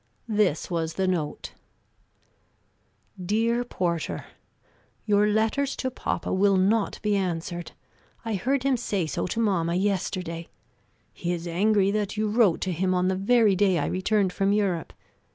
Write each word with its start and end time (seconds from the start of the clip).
This 0.27 0.71
was 0.71 0.95
the 0.95 1.07
note: 1.07 1.53
"Dear 3.23 3.63
Porter: 3.63 4.25
Your 5.05 5.27
letters 5.27 5.75
to 5.75 5.91
papa 5.91 6.33
will 6.33 6.57
not 6.57 6.99
be 7.03 7.15
answered. 7.15 7.73
I 8.25 8.33
heard 8.33 8.63
him 8.63 8.77
say 8.77 9.05
so 9.05 9.27
to 9.27 9.39
mamma, 9.39 9.75
yesterday. 9.75 10.47
He 11.13 11.31
is 11.31 11.47
angry 11.47 11.91
that 11.91 12.17
you 12.17 12.27
wrote 12.29 12.61
to 12.61 12.71
him 12.71 12.95
on 12.95 13.09
the 13.09 13.15
very 13.15 13.55
day 13.55 13.77
I 13.77 13.85
returned 13.85 14.33
from 14.33 14.51
Europe. 14.51 14.91